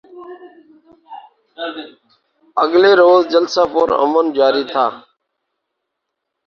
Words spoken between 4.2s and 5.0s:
جاری تھا